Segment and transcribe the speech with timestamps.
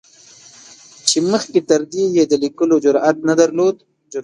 [1.07, 3.75] چې مخکې تر دې یې د لیکلو جرعت نه درلود.